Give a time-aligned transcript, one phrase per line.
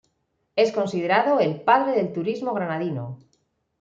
[0.55, 3.19] Es considerado el "padre del turismo granadino".